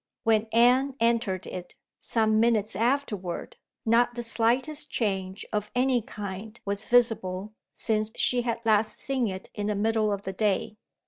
[0.23, 6.85] When Anne entered it, some minutes afterward, not the slightest change of any kind was
[6.85, 10.77] visible since she had last seen it in the middle of the day.